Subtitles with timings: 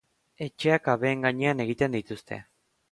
[0.45, 2.45] Etxeak habeen gainean egiten dituzte.